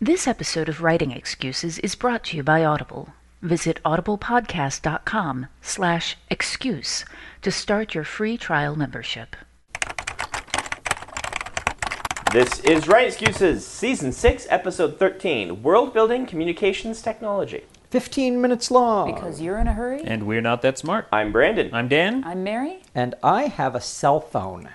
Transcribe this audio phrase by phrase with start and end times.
[0.00, 3.14] This episode of Writing Excuses is brought to you by Audible.
[3.42, 7.04] Visit audiblepodcast.com slash excuse
[7.42, 9.34] to start your free trial membership.
[12.32, 17.64] This is Writing Excuses, Season 6, Episode 13 World Building Communications Technology.
[17.90, 19.12] 15 minutes long.
[19.12, 20.02] Because you're in a hurry?
[20.04, 21.08] And we're not that smart.
[21.10, 21.74] I'm Brandon.
[21.74, 22.22] I'm Dan.
[22.24, 22.84] I'm Mary?
[22.94, 24.68] And I have a cell phone.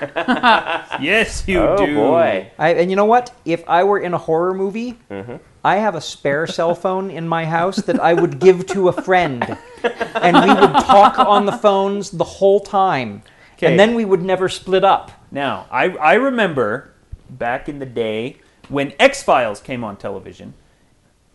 [1.00, 1.94] yes, you oh, do.
[1.94, 2.50] boy.
[2.58, 3.34] I, and you know what?
[3.44, 5.36] If I were in a horror movie, Mm-hmm.
[5.66, 8.92] I have a spare cell phone in my house that I would give to a
[8.92, 9.42] friend.
[9.82, 13.24] And we would talk on the phones the whole time.
[13.54, 13.66] Okay.
[13.66, 15.10] And then we would never split up.
[15.32, 16.92] Now, I, I remember
[17.28, 18.36] back in the day
[18.68, 20.54] when X Files came on television,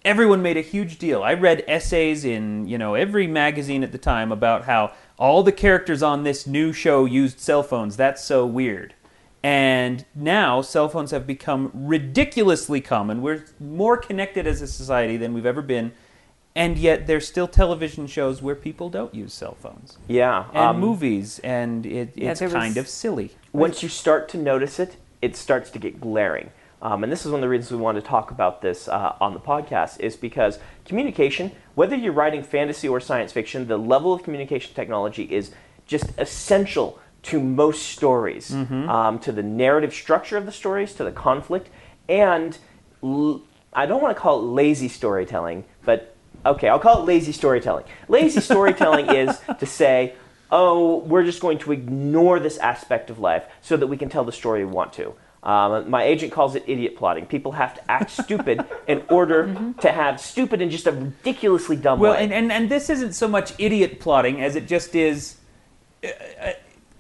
[0.06, 1.24] everyone made a huge deal.
[1.24, 5.52] I read essays in you know every magazine at the time about how all the
[5.52, 7.96] characters on this new show used cell phones.
[7.96, 8.96] That's so weird.
[9.44, 13.22] And now cell phones have become ridiculously common.
[13.22, 15.92] We're more connected as a society than we've ever been.
[16.56, 20.00] And yet there's still television shows where people don't use cell phones.
[20.08, 20.46] Yeah.
[20.50, 23.32] And um, movies and it, Yeah, it's was- kind of silly.
[23.54, 26.50] once you start to notice it, it starts to get glaring.
[26.82, 29.16] Um, and this is one of the reasons we wanted to talk about this uh,
[29.22, 34.14] on the podcast, is because communication, whether you're writing fantasy or science fiction, the level
[34.14, 35.52] of communication technology is
[35.86, 41.12] just essential to most stories, um, to the narrative structure of the stories, to the
[41.12, 41.70] conflict,
[42.10, 42.58] and
[43.04, 43.42] l-
[43.74, 46.16] I don't want to call it lazy storytelling, but
[46.46, 47.86] okay, I'll call it lazy storytelling.
[48.08, 50.16] Lazy storytelling is to say,
[50.50, 54.24] oh, we're just going to ignore this aspect of life so that we can tell
[54.24, 55.14] the story we want to.
[55.44, 57.26] Um, my agent calls it idiot plotting.
[57.26, 62.00] People have to act stupid in order to have stupid in just a ridiculously dumb
[62.00, 62.24] Well, way.
[62.24, 65.38] and, and, and this isn't so much idiot plotting as it just is.
[66.04, 66.10] Uh,
[66.42, 66.52] uh,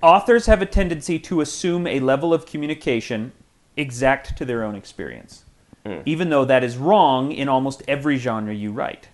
[0.01, 3.31] authors have a tendency to assume a level of communication
[3.77, 5.45] exact to their own experience,
[6.05, 9.09] even though that is wrong in almost every genre you write.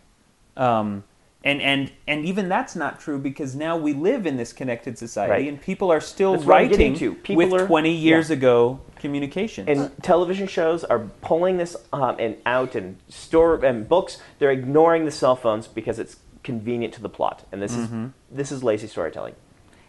[0.56, 1.04] Um,
[1.44, 5.32] and, and, and even that's not true because now we live in this connected society
[5.32, 5.48] Right.
[5.48, 7.16] and people are still That's what I'm getting writing to.
[7.22, 8.36] People with are- 20 years yeah.
[8.38, 14.18] ago communication and television shows are pulling this um, and out and store and books
[14.40, 17.88] they're ignoring the cell phones because it's convenient to the plot and this is
[18.32, 19.36] this is lazy storytelling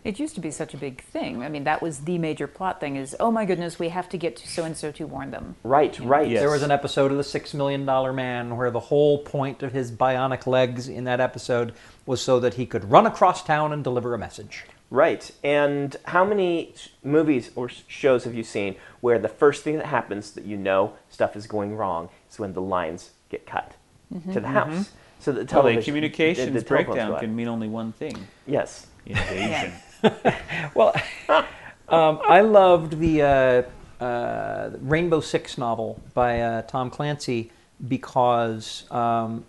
[0.05, 1.43] It used to be such a big thing.
[1.43, 4.17] I mean, that was the major plot thing is, oh my goodness, we have to
[4.17, 5.57] get to so and so to warn them.
[5.63, 6.41] right right Yes.
[6.41, 9.73] There was an episode of The Six Million Dollar Man where the whole point of
[9.73, 11.73] his bionic legs in that episode
[12.07, 14.65] was so that he could run across town and deliver a message.
[14.91, 16.75] right and how many
[17.05, 20.95] movies or shows have you seen where the first thing that happens that you know
[21.11, 23.75] stuff is going wrong is when the lines get cut
[24.13, 24.73] mm-hmm, to the mm-hmm.
[24.73, 24.91] house
[25.21, 28.17] so the well, television a communications the- the breakdown can mean only one thing
[28.47, 29.73] yes invasion.
[30.75, 30.95] Well,
[31.89, 37.51] um, I loved the uh, uh, Rainbow Six novel by uh, Tom Clancy
[37.89, 39.45] because um,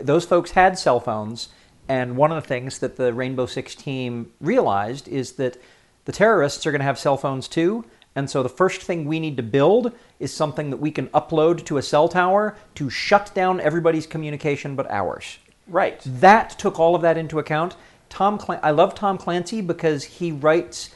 [0.00, 1.48] those folks had cell phones,
[1.88, 5.56] and one of the things that the Rainbow Six team realized is that
[6.04, 7.84] the terrorists are going to have cell phones too.
[8.14, 11.64] And so the first thing we need to build is something that we can upload
[11.66, 15.38] to a cell tower to shut down everybody's communication but ours.
[15.68, 16.00] Right.
[16.04, 17.76] That took all of that into account.
[18.08, 20.90] Tom, Clan- I love Tom Clancy because he writes,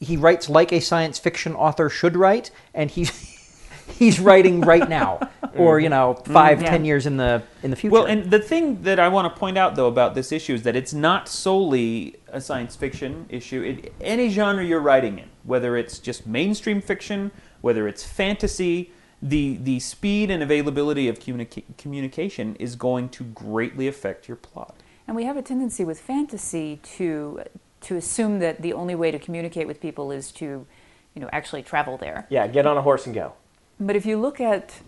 [0.00, 3.10] he writes like a science fiction author should write, and he's
[3.98, 6.64] he's writing right now, or you know, five, mm-hmm.
[6.64, 6.70] Yeah.
[6.70, 7.92] ten years in the in the future.
[7.92, 10.62] Well, and the thing that I want to point out, though, about this issue is
[10.62, 13.62] that it's not solely a science fiction issue.
[13.62, 17.30] It, any genre you're writing in, whether it's just mainstream fiction,
[17.60, 23.88] whether it's fantasy, the the speed and availability of communica- communication is going to greatly
[23.88, 24.76] affect your plot.
[25.08, 27.42] And we have a tendency with fantasy to
[27.80, 30.66] to assume that the only way to communicate with people is to,
[31.14, 32.26] you know, actually travel there.
[32.28, 33.32] Yeah, get on a horse and go.
[33.80, 34.80] But if you look at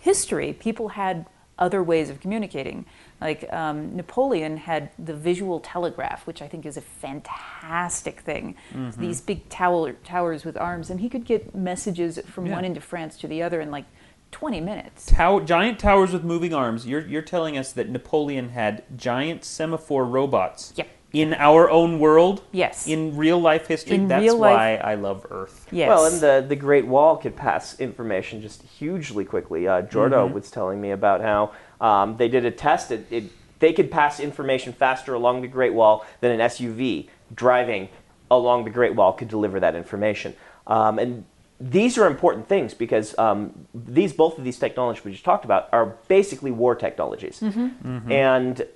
[0.00, 1.26] history, people had
[1.60, 2.84] other ways of communicating.
[3.20, 8.56] Like um, Napoleon had the visual telegraph, which I think is a fantastic thing.
[8.98, 12.56] These big tower, towers with arms, and he could get messages from Yeah.
[12.56, 13.84] one end of France to the other in like
[14.34, 15.06] 20 minutes.
[15.06, 16.86] Tow- giant towers with moving arms.
[16.86, 20.88] You're you're telling us that Napoleon had giant semaphore robots Yep.
[21.12, 22.42] in our own world.
[22.50, 22.88] Yes.
[22.88, 23.94] In real life history.
[23.94, 25.68] In That's real why life- I love Earth.
[25.70, 25.88] Yes.
[25.88, 29.68] Well, and the, the Great Wall could pass information just hugely quickly.
[29.68, 30.34] Uh, Jordo Mm-hmm.
[30.34, 32.90] was telling me about how um, they did a test.
[32.90, 33.24] It, it,
[33.60, 37.88] they could pass information faster along the Great Wall than an SUV driving
[38.32, 40.34] along the Great Wall could deliver that information.
[40.66, 41.24] Um, and
[41.64, 45.70] these are important things because um, these both of these technologies we just talked about
[45.72, 47.40] are basically war technologies.
[48.12, 48.66] And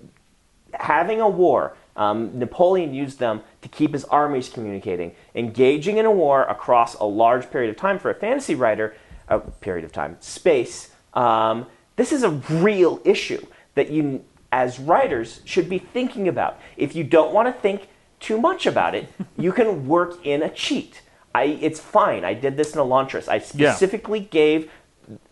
[0.72, 5.12] having a war, um, Napoleon used them to keep his armies communicating.
[5.34, 8.94] Engaging in a war across a large period of time for a fantasy writer,
[9.28, 13.44] a period of time, space, um, this is a real issue
[13.74, 16.58] that you, as writers, should be thinking about.
[16.78, 17.88] If you don't want to think
[18.18, 21.02] too much about it, you can work in a cheat.
[21.34, 22.24] I, it's fine.
[22.24, 23.28] I did this in Elantris.
[23.28, 23.72] I Yeah.
[23.72, 24.70] specifically gave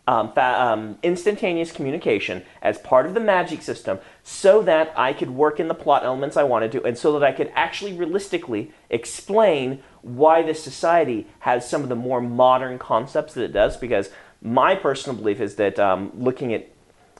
[0.08, 5.30] um, fa- um, instantaneous communication as part of the magic system so that I could
[5.30, 8.72] work in the plot elements I wanted to and so that I could actually realistically
[8.88, 14.08] explain why this society has some of the more modern concepts that it does because
[14.40, 16.68] my personal belief is that um, looking at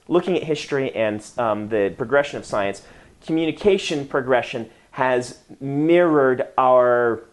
[0.08, 2.82] looking at history and um, the progression of science
[3.26, 7.24] communication progression has mirrored our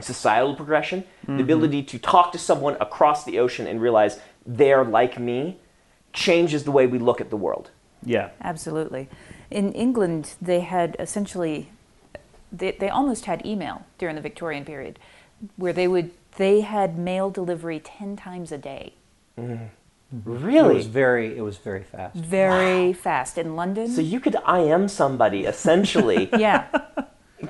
[0.00, 1.40] societal progression, the mm-hmm.
[1.40, 5.58] ability to talk to someone across the ocean and realize they're like me
[6.12, 7.70] changes the way we look at the world.
[8.04, 8.30] Yeah.
[8.40, 9.08] Absolutely.
[9.50, 11.70] In England, they had essentially,
[12.52, 14.98] they, they almost had email during the Victorian period,
[15.56, 18.94] where they would they had mail delivery ten times a day.
[19.38, 19.64] Mm-hmm.
[20.14, 20.36] Mm-hmm.
[20.36, 20.74] it Really?
[20.76, 22.16] was very it was very fast.
[22.16, 23.88] Very fast in London.
[23.88, 26.66] so you could IM somebody essentially yeah,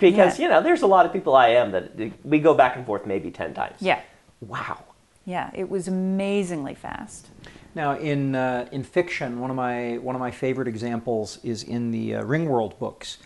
[0.00, 0.44] because Yeah.
[0.44, 1.92] you know there's a lot of people I am that
[2.24, 3.76] we go back and forth maybe 10 times.
[3.80, 4.00] yeah,
[4.40, 4.78] Wow.
[5.24, 5.50] yeah.
[5.54, 7.28] It was amazingly fast.
[7.74, 11.90] Now, in uh, in fiction, one of my one of my favorite examples is in
[11.90, 13.18] the uh, Ringworld books.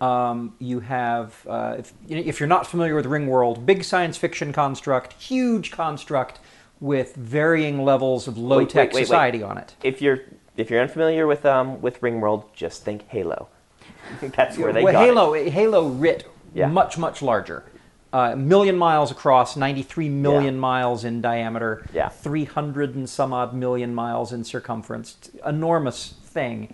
[0.00, 5.14] Um, you have, uh, if, if you're not familiar with Ringworld, big science fiction construct,
[5.14, 6.38] huge construct
[6.78, 9.04] with varying levels of low tech wait, wait, wait.
[9.06, 9.74] society on it.
[9.82, 10.20] If you're
[10.56, 13.48] if you're unfamiliar with um with Ringworld, just think Halo.
[14.20, 15.52] That's where they well, got Halo, it.
[15.52, 16.68] Halo writ Yeah.
[16.68, 17.64] much much larger.
[18.12, 20.60] Uh, a million miles across, 93 million Yeah.
[20.60, 22.08] miles in diameter, Yeah.
[22.08, 25.16] 300 and some odd million miles in circumference.
[25.44, 26.72] Enormous thing.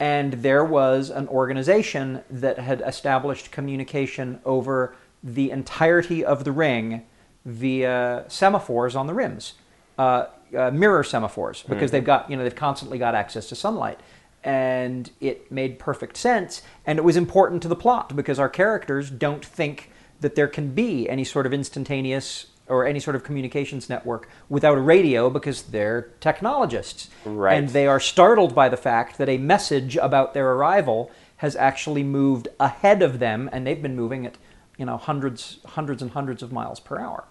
[0.00, 7.02] And there was an organization that had established communication over the entirety of the ring
[7.44, 9.54] via semaphores on the rims,
[9.98, 13.98] uh, uh, mirror semaphores, because they've got you know they've constantly got access to sunlight,
[14.44, 19.10] and it made perfect sense, and it was important to the plot because our characters
[19.10, 19.90] don't think
[20.20, 24.76] that there can be any sort of instantaneous or any sort of communications network without
[24.76, 27.56] a radio because they're technologists, Right.
[27.56, 32.02] and they are startled by the fact that a message about their arrival has actually
[32.02, 34.36] moved ahead of them, and they've been moving at
[34.76, 37.24] you know hundreds, hundreds and hundreds of miles per hour.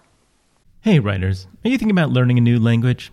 [0.80, 3.12] Hey, writers, are you thinking about learning a new language?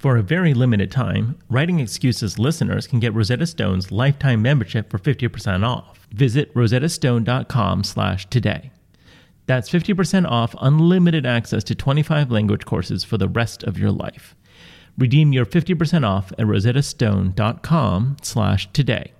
[0.00, 4.98] For a very limited time, Writing Excuses listeners can get Rosetta Stone's lifetime membership for
[4.98, 6.08] 50% off.
[6.10, 8.70] Visit rosettastone.com slash today.
[9.44, 14.34] That's 50% off unlimited access to 25 language courses for the rest of your life.
[14.96, 19.12] Redeem your 50% off at rosettastone.com slash today.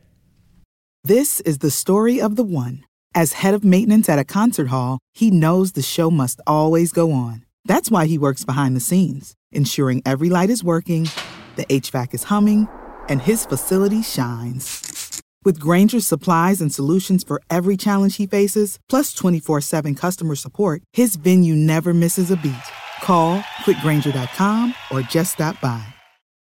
[1.04, 2.86] This is the story of the one.
[3.14, 7.12] As head of maintenance at a concert hall, he knows the show must always go
[7.12, 7.44] on.
[7.66, 11.08] That's why he works behind the scenes, ensuring every light is working,
[11.56, 12.68] the HVAC is humming,
[13.08, 15.22] and his facility shines.
[15.44, 20.82] With Grainger's supplies and solutions for every challenge he faces, plus 24 7 customer support,
[20.92, 22.68] his venue never misses a beat.
[23.02, 25.94] Call quickgrainger.com or just stop by.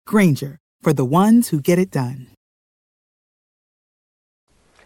[0.05, 2.27] Grainger, for the ones who get it done.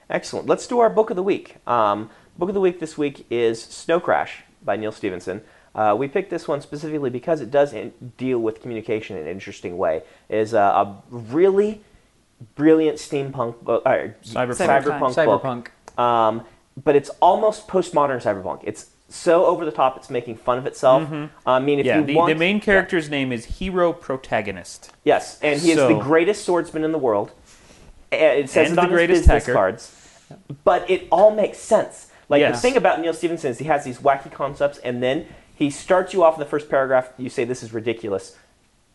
[0.09, 0.47] Excellent.
[0.47, 1.57] Let's do our book of the week.
[1.65, 5.41] Um, book of the week this week is Snow Crash by Neal Stephenson.
[5.75, 9.29] Uh, we picked this one specifically because it does in- deal with communication in an
[9.29, 10.03] interesting way.
[10.29, 11.81] It is a, a really
[12.55, 13.89] brilliant steampunk, book, uh,
[14.23, 14.83] Cyberpunk.
[14.83, 15.65] cyberpunk, Cyberpunk.
[15.95, 15.99] book.
[15.99, 16.43] Um,
[16.83, 18.61] but it's almost postmodern cyberpunk.
[18.63, 19.95] It's so over the top.
[19.97, 21.07] It's making fun of itself.
[21.45, 24.91] I mean, if yeah, you the, want, the main character's name is Hero Protagonist.
[25.03, 27.31] Yes, and he is the greatest swordsman in the world.
[28.11, 29.53] And It says And it the on greatest his business hacker.
[29.53, 30.09] cards.
[30.63, 32.09] But it all makes sense.
[32.29, 35.69] Like the thing about Neal Stephenson is he has these wacky concepts, and then he
[35.69, 37.11] starts you off in the first paragraph.
[37.17, 38.35] You say this is ridiculous.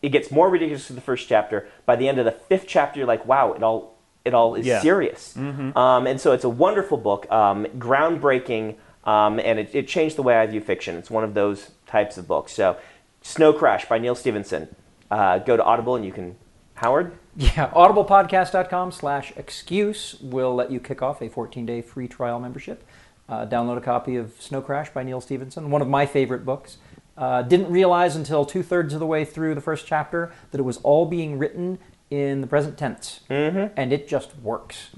[0.01, 1.67] It gets more ridiculous in the first chapter.
[1.85, 4.65] By the end of the fifth chapter, you're like, wow, it all it all is
[4.65, 4.81] Yeah.
[4.81, 5.35] serious.
[5.37, 8.75] Um, and so it's a wonderful book, um, groundbreaking,
[9.05, 10.95] um, and it, it changed the way I view fiction.
[10.97, 12.51] It's one of those types of books.
[12.53, 12.77] So,
[13.21, 14.67] Snow Crash by Neal Stephenson.
[15.09, 16.35] Uh, go to Audible and you can.
[16.75, 17.11] Howard.
[17.35, 22.85] Yeah, audiblepodcast.com slash excuse will let you kick off a 14-day free trial membership.
[23.29, 26.77] Uh, download a copy of Snow Crash by Neal Stephenson, one of my favorite books.
[27.15, 30.77] Uh, didn't realize until two-thirds of the way through the first chapter that it was
[30.77, 31.77] all being written
[32.09, 33.19] in the present tense.
[33.29, 33.73] Mm-hmm.
[33.77, 34.89] And it just works.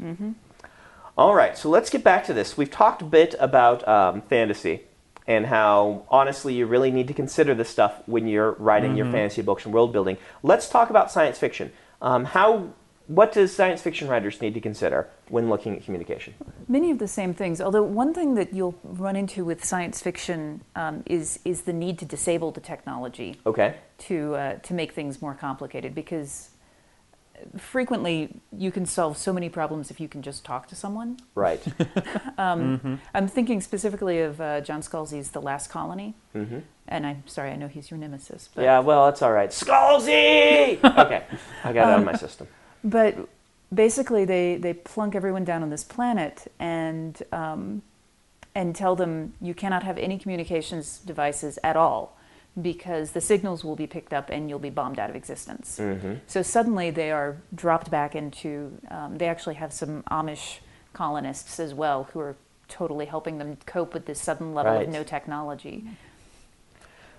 [1.18, 2.56] All right, so let's get back to this.
[2.56, 4.84] We've talked a bit about um, fantasy
[5.28, 9.42] and how, honestly, you really need to consider this stuff when you're writing your fantasy
[9.42, 10.18] books and world building.
[10.42, 11.72] Let's talk about science fiction.
[12.02, 12.74] Um, how,
[13.15, 16.34] what does science fiction writers need to consider when looking at communication?
[16.68, 17.60] Many of the same things.
[17.60, 22.00] Although one thing that you'll run into with science fiction um, is is the need
[22.00, 23.75] to disable the technology Okay.
[24.10, 26.51] to uh, to make things more complicated because
[27.58, 31.18] frequently you can solve so many problems if you can just talk to someone.
[31.36, 31.62] Right.
[32.38, 36.60] I'm thinking specifically of uh, John Scalzi's The Last Colony, mm-hmm.
[36.88, 39.50] and I'm sorry, I know he's your nemesis, but yeah, well, that's all right.
[39.50, 40.77] Scalzi!
[40.84, 41.25] okay,
[41.63, 42.48] I got it out of my system.
[42.84, 43.30] But
[43.74, 47.82] basically, they, they plunk everyone down on this planet and um,
[48.54, 52.18] and tell them you cannot have any communications devices at all
[52.62, 55.80] because the signals will be picked up and you'll be bombed out of existence.
[56.28, 58.78] So suddenly they are dropped back into.
[58.90, 60.58] Um, they actually have some Amish
[60.94, 62.36] colonists as well who are
[62.68, 64.88] totally helping them cope with this sudden level Right.
[64.88, 65.86] of no technology.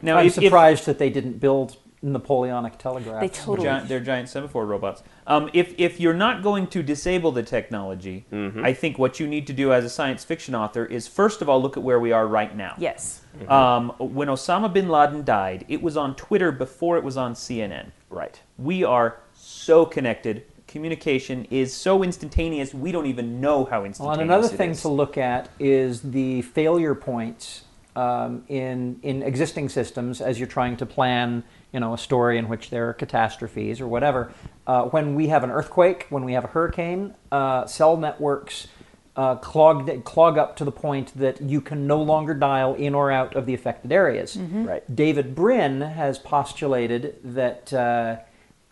[0.02, 3.20] Now, I'm if, if- surprised that they didn't build Napoleonic telegraphs.
[3.20, 3.66] They totally.
[3.68, 5.02] Giant, they're giant semaphore robots.
[5.26, 9.46] Um, if if you're not going to disable the technology, I think what you need
[9.46, 12.10] to do as a science fiction author is first of all look at where we
[12.10, 12.74] are right now.
[12.76, 13.22] Yes.
[13.48, 17.92] Um, when Osama bin Laden died, it was on Twitter before it was on CNN.
[18.10, 18.40] Right.
[18.58, 20.44] We are so connected.
[20.66, 22.74] Communication is so instantaneous.
[22.74, 24.20] We don't even know how instantaneous Well, instantaneous.
[24.20, 24.82] and another it thing is.
[24.82, 30.76] to look at is the failure points um, in in existing systems as you're trying
[30.78, 34.32] to plan, you know, a story in which there are catastrophes or whatever.
[34.66, 38.68] Uh, when we have an earthquake, when we have a hurricane, uh, cell networks
[39.14, 43.10] uh, clog clog up to the point that you can no longer dial in or
[43.10, 44.36] out of the affected areas.
[44.66, 44.96] Right.
[44.96, 48.16] David Brin has postulated that uh,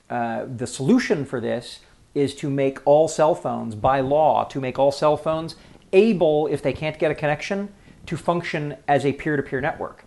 [0.08, 1.80] uh, the solution for this
[2.14, 5.56] is to make all cell phones, by law, to make all cell phones
[5.92, 7.72] able, if they can't get a connection,
[8.06, 10.04] to function as a peer to peer network.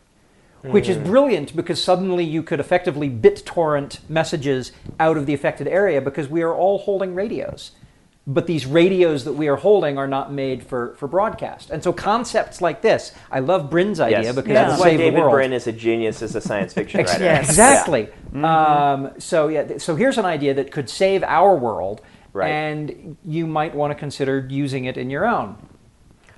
[0.63, 5.99] Which is brilliant because suddenly you could effectively BitTorrent messages out of the affected area
[6.01, 7.71] because we are all holding radios.
[8.25, 11.69] but these radios that we are holding are not made for, for broadcast.
[11.69, 14.35] And so concepts like this, I love Brin's idea Yes.
[14.35, 14.63] because Yeah.
[14.63, 15.31] it That's why save the David world.
[15.33, 17.25] Brin is a genius as a science fiction Ex- writer.
[17.25, 17.49] Yes.
[17.49, 18.07] Exactly.
[18.41, 21.99] Um, so yeah, th- so here's an idea that could save our world,
[22.31, 22.47] Right.
[22.49, 25.57] and you might want to consider using it in your own.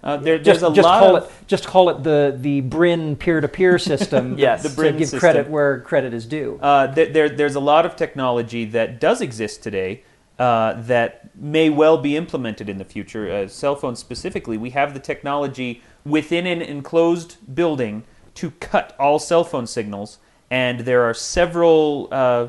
[0.05, 3.15] Uh, there, Just, a just lot call of, it just call it the the Brin
[3.15, 4.37] peer-to-peer system.
[4.37, 4.61] Yes.
[4.61, 5.19] to The Brin give system.
[5.19, 6.59] credit where credit is due.
[6.61, 10.03] Uh, there, there, there's a lot of technology that does exist today
[10.37, 13.31] uh, that may well be implemented in the future.
[13.31, 18.03] Uh, cell phones specifically, we have the technology within an enclosed building
[18.35, 20.19] to cut all cell phone signals,
[20.51, 22.47] and there are several uh,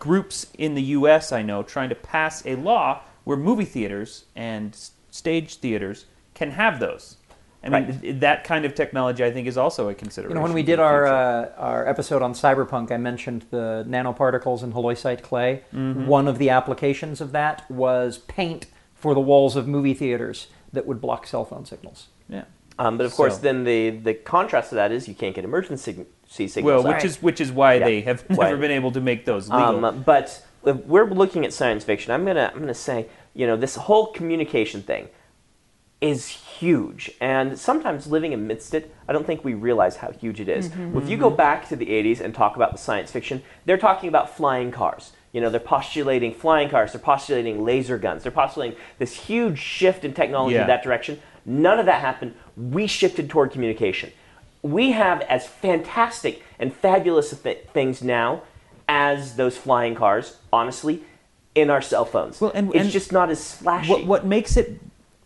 [0.00, 1.30] groups in the U.S.
[1.30, 4.76] I know trying to pass a law where movie theaters and
[5.10, 6.06] stage theaters
[6.40, 7.16] can have those.
[7.62, 8.20] I mean, Right.
[8.20, 10.36] that kind of technology, I think, is also a You consideration.
[10.36, 14.72] know, when we did our uh, our episode on cyberpunk, I mentioned the nanoparticles in
[14.72, 15.62] halloysite clay.
[15.74, 16.06] Mm-hmm.
[16.06, 18.62] One of the applications of that was paint
[18.94, 20.38] for the walls of movie theaters
[20.72, 22.08] that would block cell phone signals.
[22.28, 22.44] yeah.
[22.78, 25.44] Um, but of course, So- then the, the contrast to that is you can't get
[25.44, 26.64] emergency signals.
[26.64, 26.94] Well, out.
[26.94, 27.84] which is which is why Yeah.
[27.88, 29.84] they have Why- never been able to make those legal.
[29.84, 30.26] Um, but
[30.64, 32.98] if we're looking at science fiction, I'm gonna I'm gonna say
[33.34, 35.08] you know this whole communication thing
[36.00, 40.48] is huge, and sometimes living amidst it, I don't think we realize how huge it
[40.48, 40.68] is.
[40.70, 40.96] Mm-hmm.
[40.98, 44.08] If you go back to the 80s and talk about the science fiction, they're talking
[44.08, 45.12] about flying cars.
[45.32, 50.04] You know, they're postulating flying cars, they're postulating laser guns, they're postulating this huge shift
[50.04, 50.62] in technology Yeah.
[50.62, 51.20] in that direction.
[51.44, 52.34] None of that happened.
[52.56, 54.10] We shifted toward communication.
[54.62, 58.42] We have as fantastic and fabulous th- things now
[58.88, 61.02] as those flying cars, honestly,
[61.54, 62.40] in our cell phones.
[62.40, 63.90] Well, and- it's and just not as flashy.
[63.90, 64.80] what what makes it,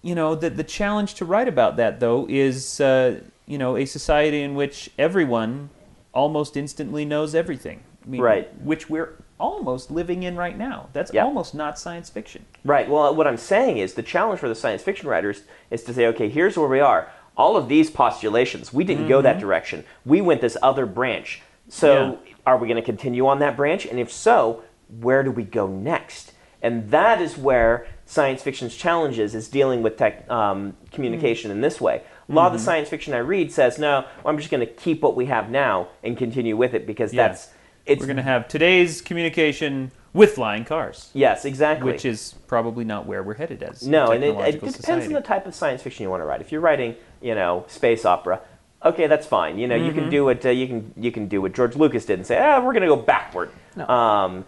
[0.05, 3.87] you know, the the challenge to write about that though is, uh, you know, a
[3.87, 5.71] society in which everyone
[6.13, 7.83] almost instantly knows everything.
[8.05, 8.61] I mean, Right.
[8.63, 10.89] Which we're almost living in right now.
[10.93, 11.25] That's Yeah.
[11.25, 12.45] almost not science fiction.
[12.65, 12.89] Right.
[12.89, 16.07] Well, what I'm saying is the challenge for the science fiction writers is to say,
[16.09, 17.09] okay, here's where we are.
[17.37, 19.85] All of these postulations, we didn't go that direction.
[20.05, 21.43] We went this other branch.
[21.69, 23.87] So, are we going to continue on that branch?
[23.87, 24.63] And if so,
[25.01, 26.34] where do we go next?
[26.64, 31.80] And that is where science fiction's challenges is dealing with tech, um, communication in this
[31.80, 32.02] way.
[32.28, 35.03] A lot of the science fiction I read says, no, I'm just going to keep
[35.03, 37.29] what we have now and continue with it because Yeah.
[37.29, 37.48] that's
[37.87, 41.92] it's We're going to have today's communication with flying cars, yes, exactly.
[41.92, 45.07] which is probably not where we're headed as No, and it, it depends society.
[45.09, 46.40] on the type of science fiction you want to write.
[46.40, 48.40] If you're writing, you know, space opera,
[48.83, 49.59] okay, that's fine.
[49.59, 49.98] You know, you Mm-hmm.
[49.98, 52.38] can do what uh, you can you can do what George Lucas did and say,
[52.38, 53.50] ah, we're going to go backward.
[53.77, 54.46] Um,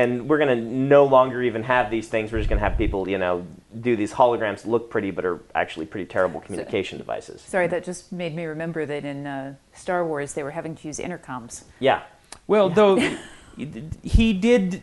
[0.00, 2.32] and we're going to no longer even have these things.
[2.32, 3.46] We're just going to have people, you know,
[3.80, 7.42] do these holograms look pretty but are actually pretty terrible communication devices.
[7.42, 10.86] Sorry, that just made me remember that in uh, Star Wars they were having to
[10.86, 11.64] use intercoms.
[11.78, 12.02] Yeah.
[12.46, 12.96] Well, though
[14.02, 14.82] he did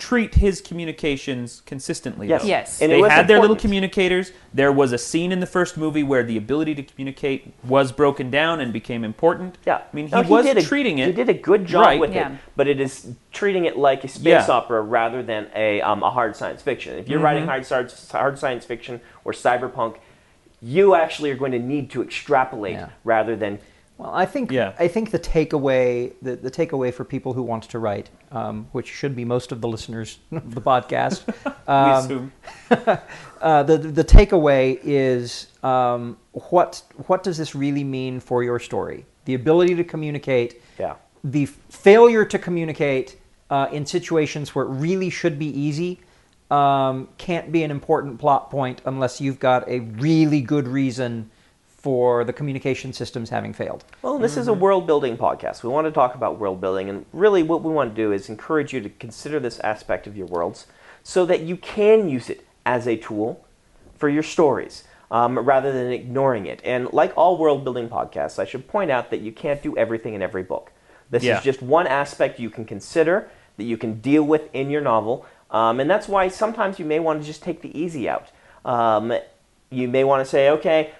[0.00, 2.26] treat his communications consistently.
[2.26, 2.42] Yes.
[2.42, 2.48] though.
[2.48, 2.82] Yes.
[2.82, 4.32] And they was had their little communicators.
[4.54, 8.30] There was a scene in the first movie where the ability to communicate was broken
[8.30, 9.58] down and became important.
[9.66, 11.06] Yeah, I mean, he No, was did a, treating it.
[11.08, 12.00] He did a good job right.
[12.00, 12.32] with Yeah.
[12.32, 14.54] it, but it is treating it like a space Yeah.
[14.54, 16.98] opera rather than a, um, a hard science fiction.
[16.98, 19.96] If you're writing hard, sci- hard science fiction or cyberpunk,
[20.62, 22.88] you actually are going to need to extrapolate Yeah.
[23.04, 23.58] rather than
[24.00, 24.72] Well, I think Yeah.
[24.78, 28.88] I think the takeaway the, the takeaway for people who want to write, um, which
[28.88, 32.32] should be most of the listeners of the podcast, we um, assume.
[33.42, 39.04] uh, the the takeaway is um, what what does this really mean for your story?
[39.26, 40.94] The ability to communicate, Yeah.
[41.22, 43.18] the failure to communicate
[43.50, 46.00] uh, in situations where it really should be easy.
[46.50, 51.30] Um, can't be an important plot point unless you've got a really good reason
[51.82, 53.84] for the communication systems having failed.
[54.02, 55.62] Well, this is a world building podcast.
[55.62, 58.28] We want to talk about world building, and really what we want to do is
[58.28, 60.66] encourage you to consider this aspect of your worlds
[61.02, 63.44] so that you can use it as a tool
[63.96, 66.60] for your stories um, rather than ignoring it.
[66.64, 70.12] And like all world building podcasts, I should point out that you can't do everything
[70.12, 70.72] in every book.
[71.08, 71.38] This Yeah.
[71.38, 75.24] is just one aspect you can consider that you can deal with in your novel.
[75.50, 78.28] Um, and that's why sometimes you may want to just take the easy out.
[78.64, 79.12] Um,
[79.70, 80.92] you may want to say, okay,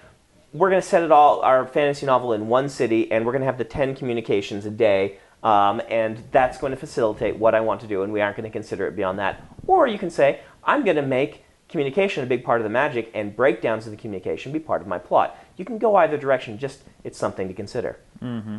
[0.53, 3.41] we're going to set it all our fantasy novel in one city and we're going
[3.41, 7.59] to have the 10 communications a day um, and that's going to facilitate what i
[7.59, 9.43] want to do and we aren't going to consider it beyond that.
[9.67, 13.09] Or you can say i'm going to make communication a big part of the magic
[13.13, 15.37] and breakdowns of the communication be part of my plot.
[15.55, 17.99] You can go either direction just it's something to consider.
[18.21, 18.57] Mm-hmm.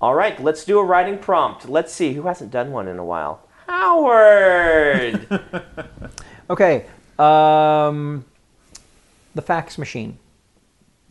[0.00, 1.68] all right let's do a writing prompt.
[1.68, 3.46] Let's see who hasn't done one in a while?
[3.66, 5.26] Howard!
[6.50, 6.84] Okay,
[7.18, 8.26] um,
[9.34, 10.18] the fax machine.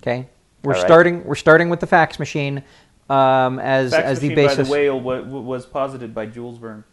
[0.01, 0.27] Okay,
[0.63, 0.81] we're right.
[0.81, 1.23] starting.
[1.23, 2.63] We're starting with the fax machine
[3.11, 4.57] um, as Fax as the Machine basis.
[4.57, 6.83] by the whale wa- wa- was posited by Jules Verne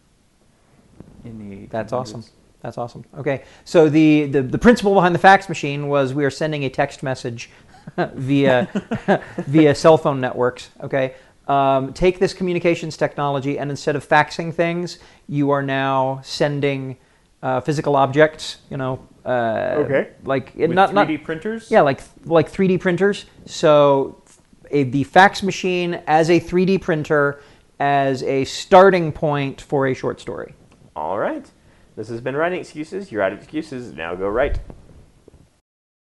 [1.23, 1.69] in the 1800s.
[1.69, 2.23] That's awesome.
[2.61, 3.05] That's awesome.
[3.17, 6.69] Okay, so the, the, the principle behind the fax machine was we are sending a
[6.69, 7.49] text message
[7.97, 8.67] via
[9.47, 10.69] via cell phone networks.
[10.81, 11.15] Okay,
[11.47, 16.97] um, take this communications technology and instead of faxing things, you are now sending
[17.41, 18.57] uh, physical objects.
[18.69, 20.09] You know, uh, Okay.
[20.23, 21.69] like With not 3D not printers?
[21.71, 23.25] yeah, like like 3D printers.
[23.45, 24.23] So
[24.71, 27.39] a, the fax machine as a 3D printer
[27.79, 30.53] as a starting point for a short story.
[30.95, 31.49] All right.
[31.95, 33.11] This has been Writing Excuses.
[33.11, 33.93] You're out of excuses.
[33.93, 34.59] Now go write.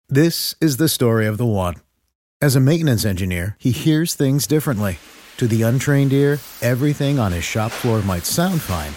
[0.09, 1.75] This is the story of the one.
[2.41, 4.99] As a maintenance engineer, he hears things differently.
[5.39, 8.93] To the untrained ear, everything on his shop floor might sound fine,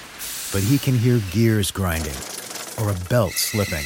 [0.53, 2.15] but he can hear gears grinding
[2.79, 3.85] or a belt slipping.